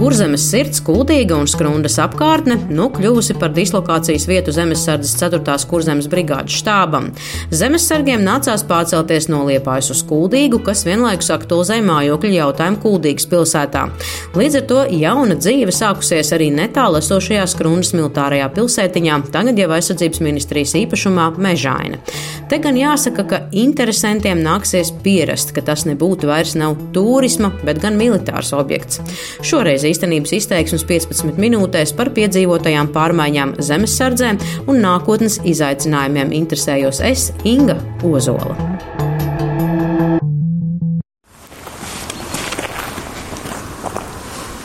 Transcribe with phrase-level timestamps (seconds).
[0.00, 5.42] Kurzemes sirds, kuldīga un skrundas apkārtne nu kļuvusi par dislokācijas vietu Zemesardzes 4.
[5.68, 7.10] kurzemes brigādes štābam.
[7.52, 13.82] Zemesargiem nācās pārcelties no Liepājas uz Kuldīgu, kas vienlaikus aktualizēja mājokļu jautājumu Kuldīgas pilsētā.
[14.40, 20.24] Līdz ar to jauna dzīve sākusies arī netālu esošajā skrundas militārajā pilsētiņā, tagad jau aizsardzības
[20.24, 22.00] ministrijas īpašumā Mežaina.
[22.48, 28.00] Te gan jāsaka, ka interesantiem nāksies pierast, ka tas nebūtu vairs nav turisma, bet gan
[28.00, 29.04] militārs objekts.
[29.44, 37.78] Šoreiz īstenības izteiksmes 15 minūtēs par piedzīvotajām pārmaiņām zemesardzē un nākotnes izaicinājumiem interesējos es, Inga
[38.06, 38.89] Ozola.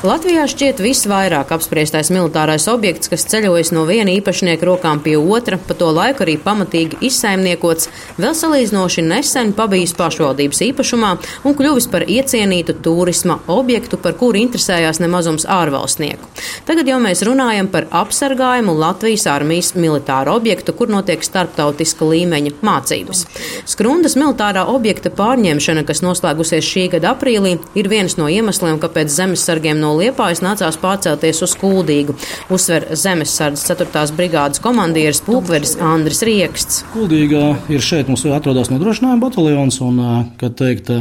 [0.06, 5.74] Latvijā šķiet visvairāk apspriestais militārais objekts, kas ceļojas no viena īpašnieka rokām pie otra, pa
[5.74, 7.88] to laiku arī pamatīgi izsaimniekots,
[8.22, 11.10] vēl salīdzinoši nesen pabijis pašvaldības īpašumā
[11.50, 16.30] un kļuvis par iecienītu turisma objektu, par kuru interesējās nemazums ārvalstnieku.
[16.70, 23.26] Tagad jau mēs runājam par apsargājumu Latvijas armijas militāru objektu, kur notiek starptautiska līmeņa mācības.
[23.74, 29.82] Skrundas militārā objekta pārņemšana, kas noslēgusies šī gada aprīlī, ir viens no iemesliem, kāpēc zemesargiem
[29.82, 32.16] no Liepājas nācās pārcelties uz Kuldīgu,
[32.54, 34.06] uzsver Zemesardzes 4.
[34.18, 36.84] brigādes komandieris Pulkveris Andris Rieksts.
[36.94, 40.02] Kuldīgā ir šeit mums atrodas nodrošinājuma bataljons, un,
[40.42, 40.92] kad teikt,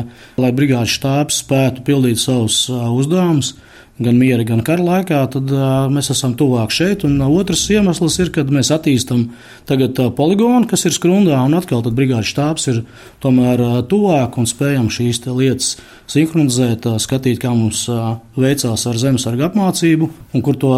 [0.41, 3.55] lai brigādes štābs spētu pildīt savus uzdevumus,
[3.99, 7.05] gan miera, gan kara laikā, tad uh, mēs esam tuvāk šeit.
[7.07, 9.29] Un uh, otrs iemesls ir, kad mēs attīstam
[9.69, 12.81] tagad uh, poligonu, kas ir skrundā, un atkal brigādes štābs ir
[13.23, 15.77] tomēr uh, tuvāk un spējam šīs lietas
[16.11, 20.73] sinhronizēt, uh, skatīt, kā mums uh, veicās ar zemesargu apmācību, un kur to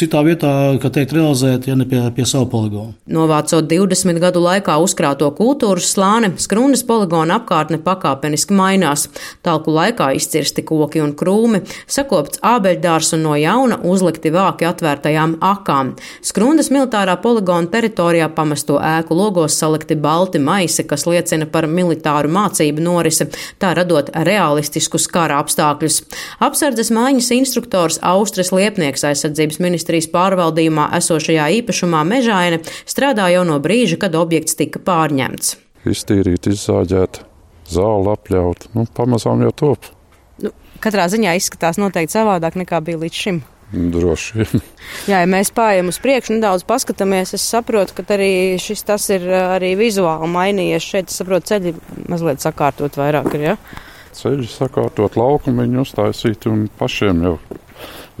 [0.00, 2.96] citā vietā, kā teikt, realizēt, ja ne pie, pie savu poligonu.
[3.12, 9.10] Novācot 20 gadu laikā uzkrāto kultūras slāni, skrundas poligona apkārtne pakāpeniski mainās.
[9.44, 15.36] Talku laikā izcirsti koki un krūmi, sakopts ābekļi ābeļdārs un no jauna uzlikti vāki atvērtajām
[15.42, 15.94] akām.
[16.22, 22.84] Skrundas militārā poligona teritorijā pamesto ēku logos salikti balti maisi, kas liecina par militāru mācību
[22.84, 23.26] norisi,
[23.58, 26.02] tā radot realistiskus kara apstākļus.
[26.46, 33.98] Apsardzes mājiņas instruktors Austris Liepnieks aizsardzības ministrijas pārvaldījumā esošajā īpašumā Mežaine strādā jau no brīža,
[34.04, 35.56] kad objekts tika pārņemts.
[35.88, 37.24] Iztīrīt, izzāģēt,
[37.72, 39.90] zāli apļaut, nu, pamazām jau top
[40.82, 43.42] katrā ziņā izskatās noteikti savādāk nekā bija līdz šim.
[43.72, 44.60] Droši vien.
[45.10, 49.24] Jā, ja mēs pārējām uz priekšu, nedaudz paskatāmies, es saprotu, ka arī šis tas ir
[49.32, 50.90] arī vizuāli mainījies.
[50.92, 51.72] Šeit, es saprotu, ceļi
[52.12, 53.56] mazliet sakārtot vairāk ir, ja?
[54.12, 57.36] Ceļi sakārtot, laukumiņu uztaisīt un pašiem jau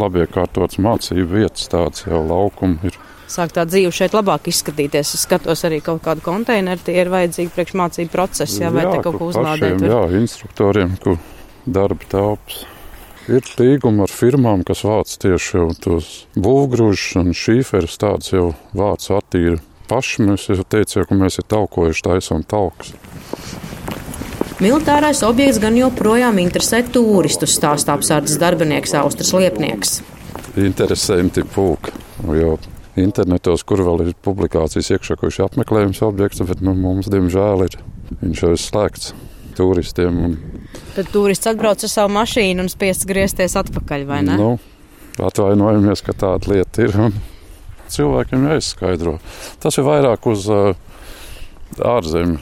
[0.00, 2.96] labi iekārtots mācību vietas tāds jau laukumi ir.
[3.32, 5.14] Sāk tā dzīve šeit labāk izskatīties.
[5.16, 9.04] Es skatos arī kaut kādu konteineru, tie ir vajadzīgi priekšmācību procesi, jā, vai jā, te
[9.06, 9.78] kaut ko uzlādēt.
[9.78, 11.20] Pašiem, jā, instruktoriem, kur
[11.66, 12.64] darba telpas.
[13.30, 19.60] Ir līguma ar firmām, kas vāc tieši tos būvgrūžus un šīferus, tādas jau vāc attīri
[19.86, 20.24] paši.
[20.26, 22.96] Mēs jau teicām, ka mēs ir taukojuši taisām taukus.
[24.62, 30.00] Militārais objekts gan joprojām interesē turistus, stāstā apsardzes darbinieks Austras Liepnieks.
[30.58, 31.92] Interesanti pūk.
[32.26, 32.56] Jo
[32.98, 37.78] internetos, kur vēl ir publikācijas ir apmeklējums objekts, bet nu, mums, diemžēl, ir
[38.20, 39.14] viņš jau ir slēgts
[39.56, 40.18] turistiem.
[40.26, 40.36] Un...
[40.96, 44.38] Tad turists atbrauc ar savu mašīnu un spiests griezties atpakaļ, vai ne?
[44.40, 44.50] Nu,
[45.22, 46.96] atvainojamies, ka tāda lieta ir.
[47.92, 49.18] Cilvēkiem jāizskaidro.
[49.60, 50.72] Tas ir vairāk uz uh,
[51.76, 52.38] ārzemju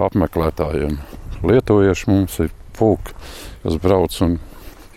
[0.00, 0.96] apmeklētājiem.
[1.44, 3.14] Lietuvieši mums ir pūki,
[3.64, 4.38] kas brauc un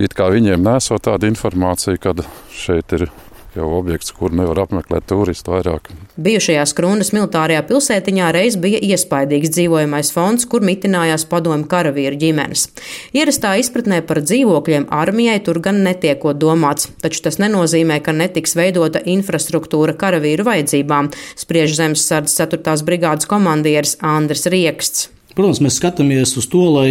[0.02, 2.24] it kā viņiem nesot tādu informāciju, kad
[2.56, 3.10] šeit ir
[3.56, 5.90] jau objekts, kur nevar apmeklēt turistu vairāk.
[6.22, 12.68] Bijušajā Skrundas militārajā pilsētiņā reiz bija iespaidīgs dzīvojamais fonds, kur mitinājās padomu karavīru ģimenes.
[13.18, 19.04] Ierastā izpratnē par dzīvokļiem armijai tur gan netiekot domāts, taču tas nenozīmē, ka netiks veidota
[19.04, 22.78] infrastruktūra karavīru vajadzībām, spriež Zemesardzes 4.
[22.88, 25.10] brigādes komandieris Andris Rieksts.
[25.36, 26.90] Protams, mēs skatāmies uz to, lai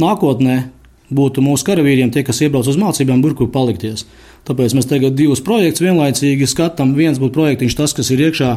[0.00, 0.75] nākotnē
[1.14, 4.06] būtu mūsu karavīriem tie, kas iebrauc uz mācībām, burkur palikties.
[4.46, 6.94] Tāpēc mēs tagad divus projektus vienlaicīgi skatām.
[6.98, 8.52] Viens būtu projektiņš, tas, kas ir iekšā,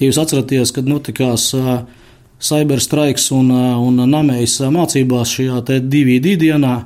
[0.00, 1.84] ja jūs atceraties, kad notikās uh,
[2.44, 6.78] cyberstrikes un, uh, un namējas mācībās šajā DVD dienā,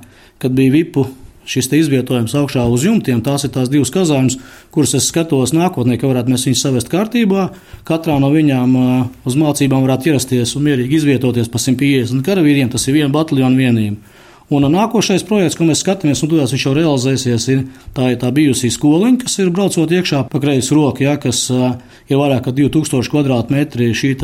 [0.42, 1.06] kad bija vipu
[1.48, 3.22] šis izvietojums augšā uz jumtiem.
[3.24, 4.36] Tās ir tās divas kazārnes,
[4.74, 7.48] kuras es skatos nākotnē, ka varētu mēs viņus savest kārtībā.
[7.88, 12.70] Katrā no viņām uh, uz mācībām varētu ierasties un mierīgi izvietoties pa 150 karavīriem.
[12.74, 14.17] Tas ir viena bataljona vienība.
[14.48, 18.30] Un nākošais projekts, ko mēs skatāmies, un tādās viņš jau realizēsies, ir tā, ir tā
[18.32, 21.74] bijusī skoliņa, kas ir braucot iekšā pa kreisi roku, ja, kas uh,
[22.08, 24.14] ir vairāk kā 2000 km2 šī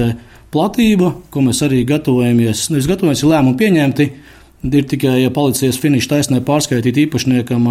[0.55, 2.71] platība, ko mēs arī gatavojamies.
[2.73, 4.09] Nevis gatavojamies, ir lēmumi pieņemti.
[4.65, 7.67] Ir tikai ja palicies finiša taisnē pārskaitīt īpašniekam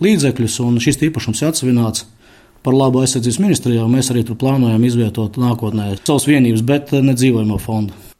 [0.00, 2.06] līdzekļus, un šis īpašums ir atsevināts
[2.64, 3.84] par labu aizsardzības ministrijā.
[3.90, 8.11] Mēs arī tur plānojam izvietot nākotnē savas vienības, bet ne dzīvojamo fondu.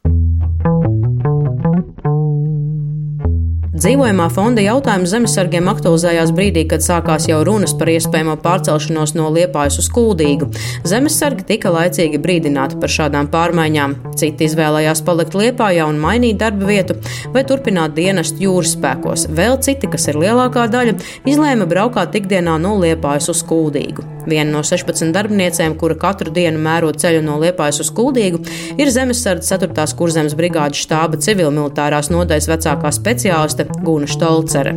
[3.82, 9.81] Dzīvojamā fonda jautājums zemesargiem aktualizējās brīdī, kad sākās jau runas par iespējamo pārcelšanos no Liepājas
[9.82, 10.46] uz Kuldīgu.
[10.87, 13.96] Zemesargi tika laicīgi brīdināti par šādām pārmaiņām.
[14.20, 17.00] Citi izvēlējās palikt Liepājā un mainīt darba vietu
[17.34, 19.26] vai turpināt dienestu jūras spēkos.
[19.34, 20.94] Vēl citi, kas ir lielākā daļa,
[21.26, 24.06] izlēma braukāt ikdienā no Liepājas uz Kuldīgu.
[24.23, 28.44] Viena no 16 darbiniecēm, kura katru dienu mēro ceļu no Liepājas uz Kuldīgu,
[28.78, 29.87] ir Zemesardzes 4.
[29.99, 34.75] kurzemes brigādes štāba civilmilitārās nodaļas vecākā speciāliste Guna Štolcere.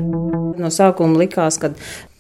[0.56, 1.74] No sākuma likās, ka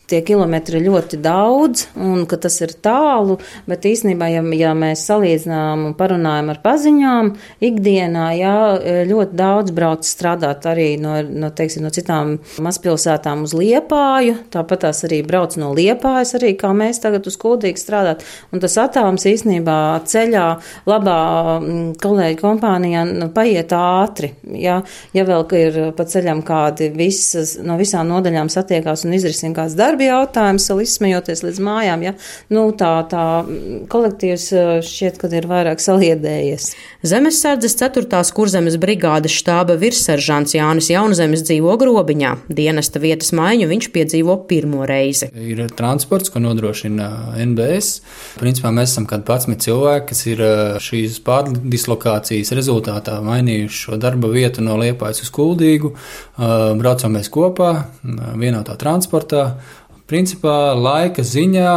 [0.09, 3.37] tie kilometri ir ļoti daudz un ka tas ir tālu,
[3.69, 7.31] bet īstenībā, ja, ja mēs salīdzinām un parunājam ar paziņām,
[7.65, 8.55] ikdienā, jā,
[9.09, 15.03] ļoti daudz brauc strādāt arī no, no, teiksim, no citām mazpilsētām uz Liepāju, tāpat tās
[15.07, 19.79] arī brauc no Liepājas, arī kā mēs tagad uz Kuldīgu strādāt, un tas attālums īstenībā
[20.05, 20.45] ceļā
[20.89, 21.19] labā
[22.01, 24.79] kolēģi kompānijā nu, paiet ātri, jā,
[25.15, 29.94] ja vēl ir pa ceļam kādi visas, no visām nodaļām satiekās un izrisina kāds darbs,
[29.95, 32.03] darba jautājums, vēl izsmejoties līdz mājām.
[32.03, 32.13] Ja?
[32.51, 33.23] Nu, tā, tā
[33.91, 36.73] kolektīvs eh, šķiet, ka ir vairāk saliedējies.
[37.05, 38.19] Zemesardzes 4.
[38.35, 42.33] kurzemes brigādes štāba virsseržants Jānis Jaunzemes dzīvo grobiņā.
[42.51, 45.29] Dienesta vietas maiņu viņš piedzīvo pirmo reizi.
[45.31, 48.01] Ir transports, ko nodrošina NBS.
[48.41, 54.33] Principā mēs esam kādi 11 cilvēki, kas ir eh, šīs pārdislokācijas rezultātā mainījuši šo darba
[54.33, 55.95] vietu no Liepājas uz Kuldīgu.
[55.95, 56.53] Eh,
[56.83, 57.71] braucam mēs kopā
[58.35, 59.47] vienotā transportā.
[60.05, 61.71] Principā laika ziņā,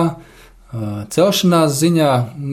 [1.15, 2.09] celšanās ziņā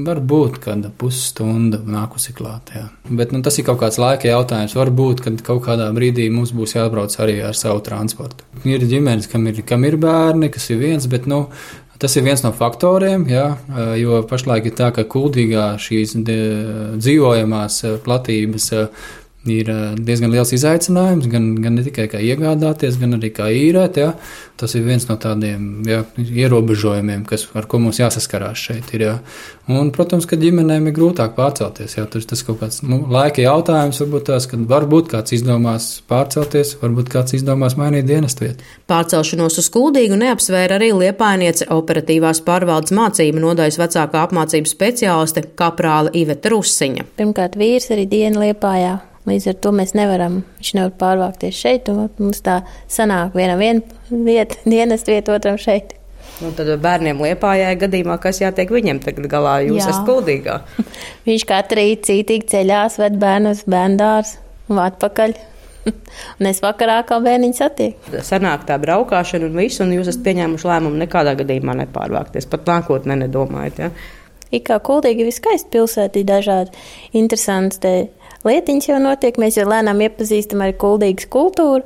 [0.07, 2.71] var būt kāda pusstunda nākusi klāt.
[2.75, 2.85] Jā.
[3.09, 4.75] Bet nu, tas ir kaut kāds laika jautājums.
[4.79, 8.47] Varbūt, ka kaut kādā brīdī mums būs jābrauc arī ar savu transportu.
[8.63, 11.47] Ir ģimenes, kam ir, kam ir bērni, kas ir viens, bet nu,
[11.95, 13.45] Tas ir viens no faktoriem, jā,
[13.95, 18.65] jo pašlaik ir tā, ka kuldīgā šīs dzīvojamās platības
[19.49, 19.69] ir
[20.01, 23.99] diezgan liels izaicinājums, gan, gan ne tikai kā iegādāties, gan arī kā īrēt.
[24.01, 24.13] Ja?
[24.57, 28.93] Tas ir viens no tādiem ja, ierobežojumiem, kas, ar ko mums jāsaskarās šeit.
[28.97, 29.15] Ir, ja?
[29.69, 31.97] Un, protams, ka ģimenēm ir grūtāk pārcelties.
[31.99, 32.07] Ja?
[32.09, 37.11] Tas ir kaut kāds nu, laika jautājums, varbūt tās, kad varbūt kāds izdomās pārcelties, varbūt
[37.13, 38.65] kāds izdomās mainīt dienestu vietu.
[38.89, 46.53] Pārcelšanos uz Kuldīgu neapsvēra arī Liepainiece operatīvās pārvaldes mācību nodaļas vecākā apmācības speciāliste Kaprāla Iveta
[46.53, 47.11] Rusiņa.
[47.19, 52.09] Pirmkārt, vīrs arī dienu Liepājā Līdz ar to mēs nevaram, viņš nevar pārvākties šeit, un
[52.21, 52.59] mums tā
[52.91, 55.95] sanāk viena vien vieta, dienas vieta otram šeit.
[56.43, 59.93] Nu, tad bērniem liepājai gadījumā, kas jātiek viņiem tagad galā, jūs Jā.
[59.93, 60.59] esat kuldīgā.
[61.27, 64.35] viņš katru rītu cītīgi ceļās, ved bērnus bērndārs
[64.69, 65.35] un atpakaļ.
[66.39, 68.19] un es vakarā kā bērniņš satieku.
[68.25, 72.49] Sanāk tā braukšana un viss, un jūs esat pieņēmuši lēmumu nekādā gadījumā nepārvākties.
[72.51, 73.81] Pat nākotnē nedomājat.
[73.85, 73.91] Ja?
[74.53, 76.73] Ir kā kuldīgi viskaisti pilsētī dažādi
[77.17, 77.95] interesanti
[78.47, 79.39] lietiņas jau notiek.
[79.41, 81.83] Mēs jau lēnām iepazīstam arī kuldīgas kultūru,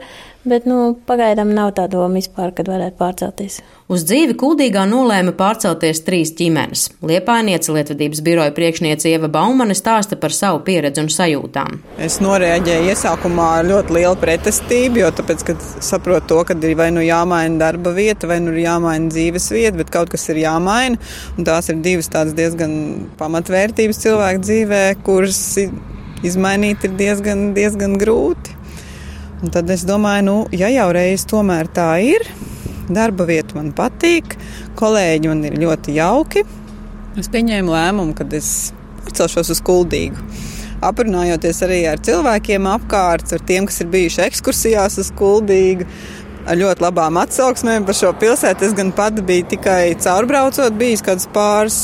[0.50, 3.60] bet nu, pagaidām nav tā doma vispār, kad varētu pārcelties.
[3.90, 6.86] Uz dzīvi Kuldīgā nolēma pārcelties trīs ģimenes.
[7.10, 11.80] Liepājniece Lietvedības biroja priekšniece Ieva Baumane stāsta par savu pieredzi un sajūtām.
[11.98, 16.92] Es noreaģēju iesākumā ar ļoti lielu pretestību, jo tāpēc, kad saprotu to, ka ir vai
[16.94, 21.02] nu jāmaina darba vieta, vai nu ir jāmaina dzīves vieta, bet kaut kas ir jāmaina.
[21.38, 22.74] Un tās ir divas tādas diezgan
[23.20, 25.42] pamatvērtības cilvēku dzīvē, kuras
[26.26, 28.56] izmainīt ir diezgan, diezgan grūti.
[29.40, 32.26] Un tad es domāju, nu, ja jau reiz tomēr tā ir,
[32.92, 34.36] darba vieta man patīk,
[34.80, 36.44] kolēģi man ir ļoti jauki.
[37.20, 38.72] Es pieņēmu lēmumu, kad es
[39.06, 40.28] pārcelšos uz Kuldīgu.
[40.86, 45.88] Aprunājoties arī ar cilvēkiem apkārt, ar tiem, kas ir bijuši ekskursijās uz Kuldīgu,
[46.48, 48.68] ar ļoti labām atsauksmēm par šo pilsētu.
[48.68, 51.80] Es gan pati biju tikai caurbraucot, bijis kāds pāris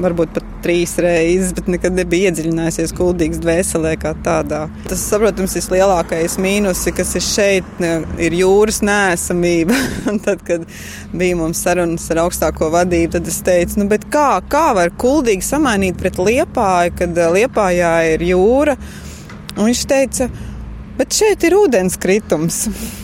[0.00, 4.64] varbūt pat trīs reizes, bet nekad nebija iedziļinājusies kuldīgas dvēselē kā tādā.
[4.88, 7.84] Tas, protams, ir lielākais mīnus, kas ir šeit,
[8.22, 9.76] ir jūras nēsamība.
[10.26, 10.66] tad, kad
[11.12, 16.00] bija mums sarunas ar augstāko vadību, tad es teicu, nu, kā, kā var kuldīgi samainīt
[16.00, 18.78] pret liepāju, kad liepājā ir jūra?
[19.54, 20.28] Un viņš teica,
[20.98, 22.64] bet šeit ir ūdenskritums.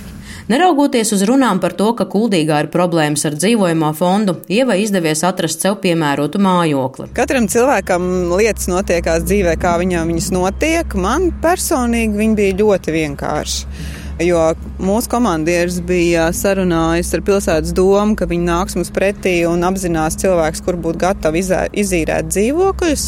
[0.50, 5.62] Neraugoties uz runām par to, ka Kuldīgā ir problēmas ar dzīvojamo fondu, Ieva izdevies atrast
[5.62, 7.04] sev piemērotu mājokli.
[7.14, 10.96] Katram cilvēkam lietas notiekās dzīvē, kā viņam viņas notiek.
[10.98, 13.84] Man personīgi viņi bija ļoti vienkārši.
[14.26, 14.40] Jo
[14.82, 20.64] mūsu komandieris bija sarunājis ar pilsētas domu, ka viņi nāks mums pretī un apzinās cilvēks,
[20.66, 21.44] kur būtu gatavi
[21.84, 23.04] izīrēt dzīvokļus.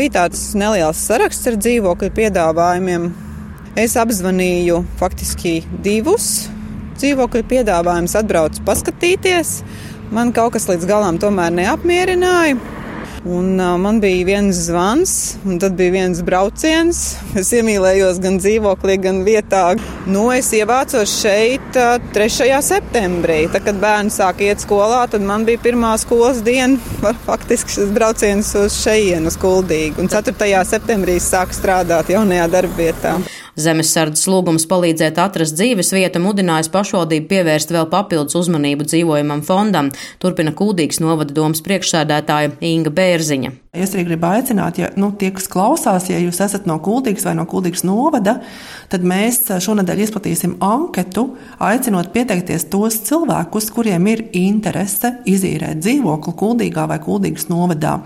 [0.00, 3.06] Bija tāds neliels saraksts ar dzīvokļu piedāvājumiem.
[3.84, 6.30] Es apzvanīju faktiski divus
[7.00, 9.56] dzīvokļu piedāvājumus, atbraucu paskatīties.
[10.14, 12.58] Man kaut kas līdz galam tomēr neapmierināja.
[13.24, 15.10] Un, uh, man bija viens zvans,
[15.44, 17.00] un tad bija viens brauciens.
[17.36, 19.74] Es iemīlējos gan dzīvoklī, gan vietā.
[20.08, 22.48] Nu, es ievācos šeit uh, 3.
[22.64, 23.42] septembrī.
[23.52, 26.80] Tad, kad bērni sāk iet skolā, tad man bija pirmā skolas diena.
[27.28, 30.00] Faktiski šis brauciens uz šejienu, uz Kuldīgu.
[30.00, 30.64] Un 4.
[30.72, 33.18] septembrī sāku strādāt jaunajā darbvietā.
[33.60, 39.90] Zemesardzes lūgums palīdzēt atrast dzīves vietu mudinājis pašvaldību pievērst vēl papildus uzmanību dzīvojamam fondam,
[40.22, 43.52] turpina Kūdīgas novada domas priekšsēdētāja Inga Bērziņa.
[43.70, 47.36] Es arī gribu aicināt, ja nu, tie, kas klausās, ja jūs esat no Kuldīgas vai
[47.38, 48.40] no Kuldīgas novada,
[48.90, 51.28] tad mēs šonadēļ izplatīsim anketu,
[51.62, 58.00] aicinot pieteikties tos cilvēkus, kuriem ir interese izīrēt dzīvokli Kuldīgā vai Kuldīgas novadā.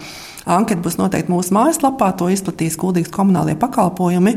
[0.45, 4.37] Anketa būs noteikti mūsu mājaslapā, to izplatīs Kuldīgas komunālie pakalpojumi.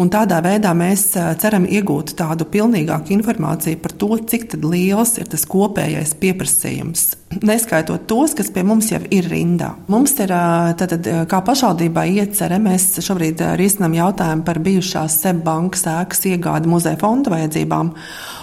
[0.00, 1.10] Un tādā veidā mēs
[1.42, 7.04] ceram iegūt tādu pilnīgāku informāciju par to, cik liels ir tas kopējais pieprasījums.
[7.48, 9.74] Neskaitot tos, kas pie mums jau ir rindā.
[9.92, 10.32] Mums ir,
[10.80, 17.00] tātad, kā pašvaldībai iecerē, mēs šobrīd risinām jautājumu par bijušās SEB bankas ēkas iegādi muzeja
[17.00, 17.92] fonda vajadzībām.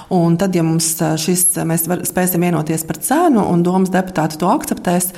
[0.09, 0.87] Un tad, ja mums
[1.21, 5.11] šis, mēs var, spēsim vienoties par cenu un domas deputāti to akceptēs,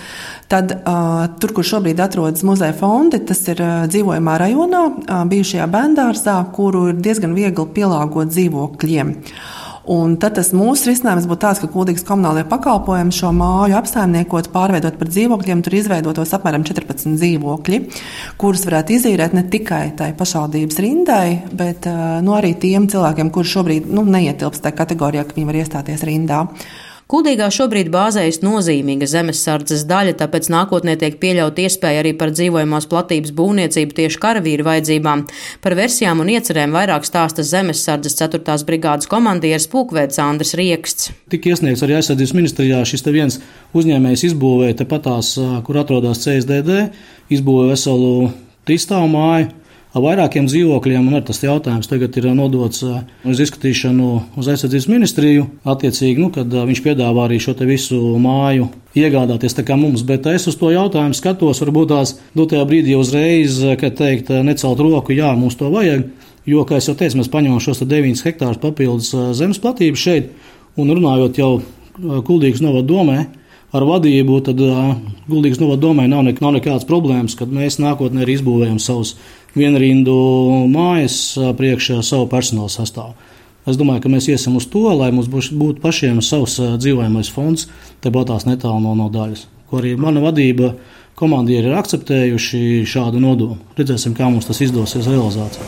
[0.51, 5.69] tad uh, tur, kur šobrīd atrodas muzeja fondi, tas ir uh, dzīvojamā rajonā, uh, bijušajā
[5.71, 9.15] bērngārzā, kuru ir diezgan viegli pielāgot dzīvokļiem.
[9.89, 14.99] Un tad tas mūsu risinājums būtu tāds, ka Kultūras komunālajie pakalpojumi šo māju apsaimniekot, pārveidot
[14.99, 17.79] par dzīvokļiem, tur izveidotos apmēram 14 dzīvokļi,
[18.41, 21.25] kurus varētu izīrēt ne tikai tai pašvaldības rindai,
[21.57, 21.89] bet
[22.21, 26.45] nu, arī tiem cilvēkiem, kuriem šobrīd nu, neietilpst tajā kategorijā, ka viņi var iestāties rindā.
[27.11, 33.33] Kuldīgā šobrīd bāzējas nozīmīga zemesardzes daļa, tāpēc nākotnē tiek pieļaut iespēja arī par dzīvojamās platības
[33.35, 35.25] būvniecību tieši karavīru vajadzībām.
[35.59, 38.55] Par versijām un iecerēm vairāk stāsta zemesardzes 4.
[38.63, 41.11] brigādes komandieris Pūkvēds Andris Rieksts.
[41.35, 43.41] Tik iesniegts arī aizsardzības ministrijā šis viens
[43.75, 45.33] uzņēmējs izbūvēja tepatās,
[45.67, 46.85] kur atrodas CSDD,
[47.27, 48.13] izbūvēja veselu
[48.63, 49.51] trīsstāvu māju
[49.99, 52.83] vairākiem dzīvokļiem, un tas jautājums tagad ir nodots
[53.27, 55.47] uz izskatīšanu uz aizsardzības ministriju.
[55.67, 60.47] Attiecīgi, nu, kad viņš piedāvā arī šo visu māju iegādāties tā kā mums, bet es
[60.47, 65.59] uz to jautājumu skatos, varbūt tās dotajā brīdī uzreiz, kad teikt, necelt roku, jā, mums
[65.59, 66.07] to vajag,
[66.47, 70.33] jo, kā jau teicu, mēs paņemam šos 9 hektārus papildus zemes platības šeit,
[70.79, 71.53] un runājot jau
[72.01, 73.17] Kuldīgas novada domē,
[73.75, 74.93] ar vadību, tad uh,
[75.29, 79.15] Guldīgas novada domē nav, nek nav nekādas problēmas, kad mēs nākotnē arī izbūvējam savus
[79.57, 80.15] vienrindu
[80.71, 81.17] mājas
[81.57, 83.15] priekšā savu personāla sastāvu.
[83.69, 87.67] Es domāju, ka mēs iesim uz to, lai mums būtu pašiem savs dzīvojamais fonds,
[88.01, 90.73] tepat tās netālu no, no daļas, ko arī mana vadība
[91.19, 93.59] komandieri ir akceptējuši šādu nodomu.
[93.77, 95.67] Redzēsim, kā mums tas izdosies realizācijā.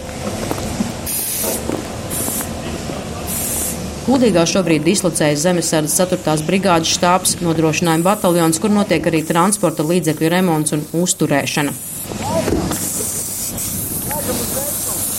[4.04, 6.34] Kuldīgā šobrīd dislocējas Zemesardzes 4.
[6.50, 11.93] brigādes štābs, nodrošinājuma bataljons, kur notiek arī transporta līdzekļu remonts un uzturēšana.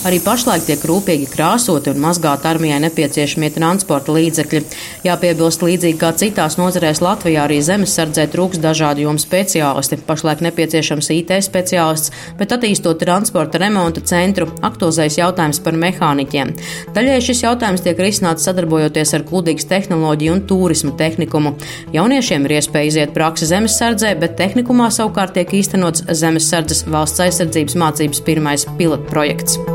[0.04, 4.58] Arī pašlaik tiek rūpīgi krāsoti un mazgāti armijai nepieciešamie transporta līdzekļi.
[5.06, 9.96] Jāpiebilst, līdzīgi kā citās nozarēs Latvijā, arī zemesardzē trūks dažādu jomu speciālisti.
[10.04, 16.52] Pašlaik nepieciešams IT speciālists, bet attīstot transporta remonta centru, aktualizējas jautājums par mehāniķiem.
[16.92, 21.54] Daļai šis jautājums tiek risināts sadarbojoties ar Kuldīgas tehnoloģiju un turismu tehnikumu.
[21.96, 28.22] Jauniešiem ir iespēja iziet praksi zemesardzē, bet tehnikumā savukārt tiek īstenots zemesardzes valsts aizsardzības mācības
[28.28, 29.73] pirmais pilotprojekts.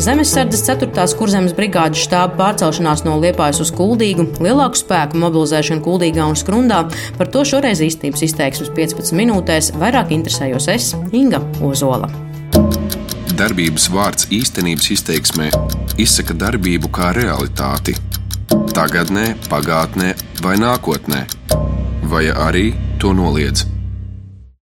[0.00, 1.02] Zemesardzes 4.
[1.18, 6.78] kurzemes brigādes štāba pārcelšanās no Liepājas uz Kuldīgu, lielāku spēku mobilizēšanu Kuldīgā un Skrundā.
[7.18, 12.08] Par to šoreiz īstenības izteiksmes 15 minūtēs vairāk interesējos es, Inga Ozola.
[13.36, 15.50] Darbības vārds īstenības izteiksmē
[16.00, 17.98] izsaka darbību kā realitāti.
[18.72, 21.26] Tagatnē, pagātnē vai nākotnē,
[22.08, 23.66] vai arī to noliedz.